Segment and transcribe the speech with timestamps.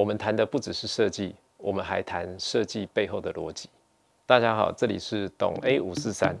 [0.00, 3.68] 我们谈的不只是设计，我们还谈设计背后的逻辑。
[4.24, 6.34] 大家好，这里是懂 A 五四三。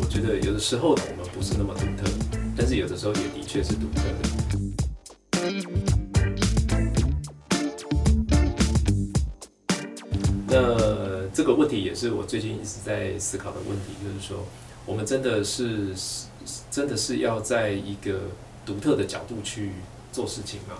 [0.00, 2.08] 我觉得有的时候我们不是那么独特，
[2.56, 4.14] 但是有的时候也的确是独特的。
[10.46, 14.46] 那这个问题也是我最近一直在思考的问题，就是说，
[14.86, 15.94] 我们真的是
[16.70, 18.20] 真的是要在一个
[18.64, 19.72] 独特的角度去
[20.12, 20.78] 做事情吗？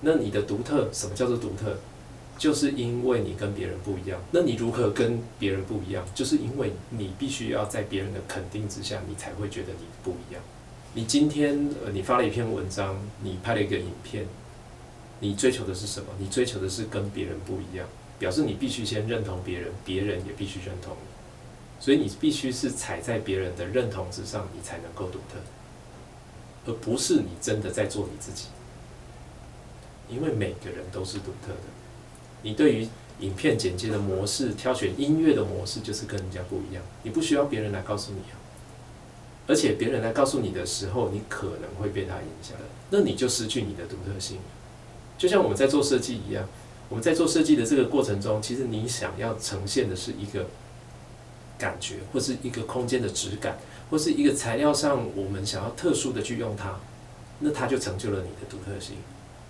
[0.00, 1.76] 那你的独特，什么叫做独特？
[2.38, 4.20] 就是因为你跟别人不一样。
[4.30, 6.06] 那你如何跟别人不一样？
[6.14, 10.40] 就是因为你必须要在别人的肯定之下，你才会觉得你不一样。
[10.94, 14.24] 你今天呃，你发了一篇文章，你拍了一个影片，
[15.18, 16.06] 你追求的是什么？
[16.18, 17.86] 你追求的是跟别人不一样，
[18.20, 20.96] 表示你必须先认同别人，别人也必须认同。
[21.80, 25.38] 所以你必须是踩在别人的认同之上，你才能够独特，
[26.66, 28.46] 而不是你真的在做你自己。
[30.08, 31.68] 因为每个人都是独特的，
[32.42, 32.88] 你对于
[33.20, 36.82] 影片剪接的模式、挑选音乐的模式，就是跟人家不一样。
[37.02, 38.36] 你不需要别人来告诉你啊，
[39.46, 42.56] 而且别人来告诉你的时候，你可能会被他影响，
[42.90, 44.38] 那你就失去你的独特性。
[45.18, 46.48] 就像我们在做设计一样，
[46.88, 50.46] 我们在做设计的这个过程中，其实你想要呈现的是一个
[51.58, 53.58] 感觉，或是一个空间的质感，
[53.90, 56.78] 或是一个材料上我们想要特殊的去用它，
[57.40, 58.96] 那它就成就了你的独特性。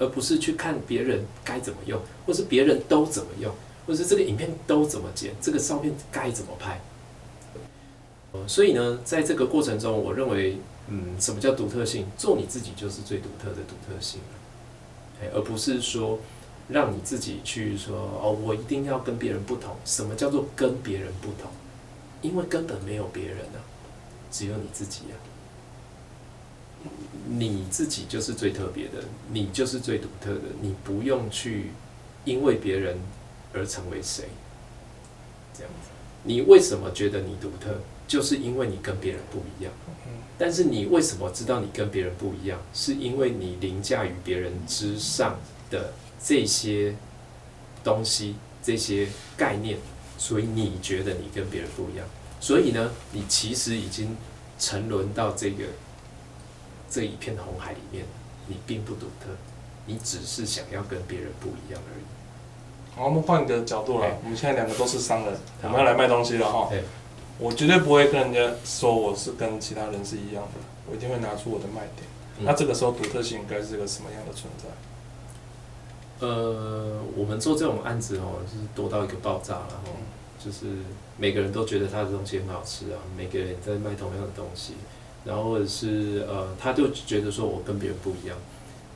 [0.00, 3.52] 而不是去看别人该怎么用，或是别人都怎么用，
[3.84, 6.80] 或是这个影片都怎么剪，这个照片该怎么拍。
[8.46, 10.56] 所以呢，在这个过程中，我认为，
[10.86, 12.06] 嗯，什么叫独特性？
[12.16, 14.20] 做你自己就是最独特的独特性
[15.34, 16.20] 而不是说
[16.68, 19.74] 让你自己去说哦，我一定要跟别人不同。
[19.84, 21.50] 什么叫做跟别人不同？
[22.22, 23.60] 因为根本没有别人啊，
[24.30, 25.16] 只有你自己啊。
[27.30, 31.72] 你自己就是最特别的，你就是最独特的，你不用去
[32.24, 32.96] 因为别人
[33.52, 34.28] 而成为谁，
[35.52, 35.90] 这样子。
[36.22, 37.80] 你为什么觉得你独特？
[38.06, 39.72] 就是因为你跟别人不一样。
[40.38, 42.58] 但是你为什么知道你跟别人不一样？
[42.72, 45.92] 是因为你凌驾于别人之上的
[46.22, 46.94] 这些
[47.84, 49.78] 东西、这些概念，
[50.18, 52.06] 所以你觉得你跟别人不一样。
[52.38, 54.14] 所以呢，你其实已经
[54.58, 55.64] 沉沦到这个。
[56.90, 58.06] 这一片红海里面，
[58.46, 59.28] 你并不独特，
[59.84, 62.96] 你只是想要跟别人不一样而已。
[62.96, 66.70] 好，我们换个角度了，我们现在两个都是商人，我们要来卖东西了哈。
[67.38, 72.08] 我绝对不会跟人家说我是跟其他人是一样的，我一定会拿出我的卖点。
[72.40, 74.64] 那这个时候独特性应该是个什么样的存在？
[76.20, 79.90] 呃，我们做这种案子哦，就是多到一个爆炸了哈，
[80.44, 80.66] 就是
[81.16, 84.74] 每个人都觉得他的东西很好吃啊，每个人在卖同样的东西。
[85.24, 88.36] 然后或者是呃，他就觉得说我跟别人不一样，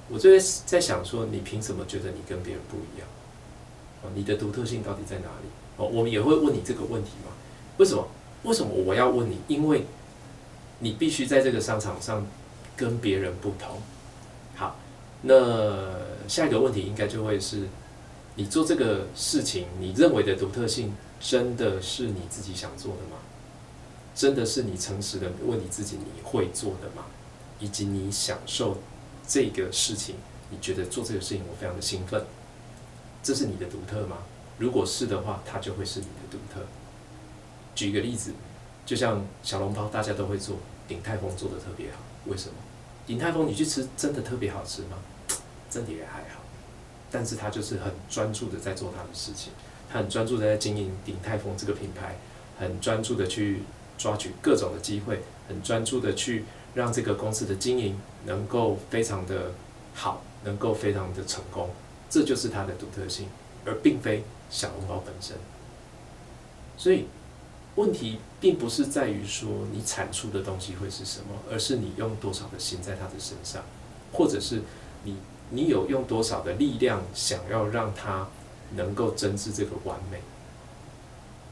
[0.08, 3.08] 我就在在想说，你凭什么觉得你跟别人不一样？
[4.02, 5.48] 哦，你的独特性到底在哪里？
[5.76, 7.32] 哦，我们也会问你这个问题嘛？
[7.76, 8.06] 为什么？
[8.44, 9.38] 为什么我要问你？
[9.46, 9.84] 因为
[10.80, 12.26] 你必须在这个商场上
[12.76, 13.80] 跟别人不同。
[14.56, 14.76] 好，
[15.22, 15.34] 那
[16.32, 17.68] 下一个问题应该就会是，
[18.36, 23.18] 你做这个事情，你认为的独特性真的是你自己想做的吗？
[24.14, 27.04] 真的是你诚实的问你自己，你会做的吗？
[27.60, 28.78] 以及你享受
[29.28, 30.14] 这个事情，
[30.48, 32.24] 你觉得做这个事情我非常的兴奋，
[33.22, 34.16] 这是你的独特吗？
[34.56, 36.64] 如果是的话，它就会是你的独特。
[37.74, 38.32] 举一个例子，
[38.86, 40.56] 就像小笼包，大家都会做，
[40.88, 42.54] 鼎泰丰做的特别好，为什么？
[43.06, 44.96] 鼎泰丰你去吃，真的特别好吃吗？
[45.72, 46.42] 真的也还好，
[47.10, 49.52] 但是他就是很专注的在做他的事情，
[49.90, 52.16] 他很专注的在经营鼎泰丰这个品牌，
[52.58, 53.62] 很专注的去。
[53.98, 56.44] 抓取各种的机会，很专注的去
[56.74, 59.52] 让这个公司的经营能够非常的
[59.94, 61.70] 好，能够非常的成功，
[62.10, 63.28] 这就是他的独特性，
[63.64, 65.36] 而并非小笼包本身。
[66.76, 67.06] 所以
[67.76, 73.62] 问题并不是在于说你产出的东西会是什么，而是你用多少的心在他的身上，
[74.12, 74.62] 或者是
[75.04, 75.16] 你
[75.52, 78.26] 你有用多少的力量想要让它
[78.74, 80.20] 能够真挚这个完美，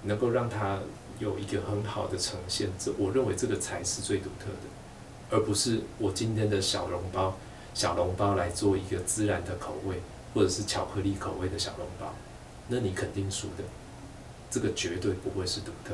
[0.03, 0.81] 能够让它。
[1.19, 7.37] 有一个很好的呈现，这我认为这个才是最独特的，而不是我今天的小笼包，
[7.75, 10.01] 小笼包来做一个孜然的口味，
[10.33, 12.15] 或者是巧克力口味的小笼包，
[12.69, 13.65] 那你肯定输的，
[14.51, 15.93] 这个绝对不会是独特。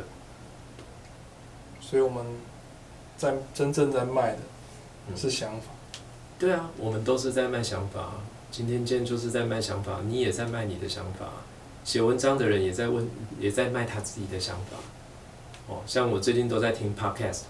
[1.80, 2.24] 所以我们
[3.16, 5.72] 在真正在卖的是想法。
[6.38, 8.12] 对啊，我们都是在卖想法。
[8.50, 11.26] 今天见就是在卖想法，你也在卖你的想法，
[11.82, 13.08] 写文章的人也在问，
[13.40, 14.76] 也在卖他自己的想法。
[15.66, 17.40] 哦，像我最近都在听 podcast，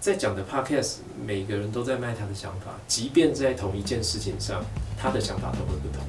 [0.00, 4.62] 在讲的 podcast，每个人都在卖他的想法，即便在同一件事情上，
[4.98, 6.06] 他的想法都会不同。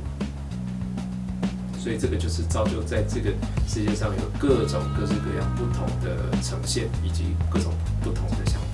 [1.79, 3.31] 所以这个就是造就在这个
[3.67, 7.73] 世界上有各种各式各样不同的呈现，以及各种
[8.03, 8.66] 不同的想法